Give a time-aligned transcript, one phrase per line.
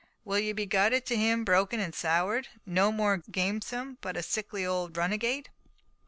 [0.25, 4.97] Will ye be guided to him, broken and soured—no more gamesome, but a sickly old
[4.97, 5.49] runagate?"